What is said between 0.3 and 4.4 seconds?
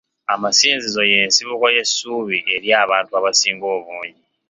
Amazinzizo y'ensibuko y'essuubi eri abantu abasinga obungi.